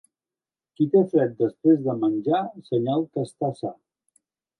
[0.77, 2.39] Qui té fred després de menjar,
[2.71, 3.73] senyal que està sa.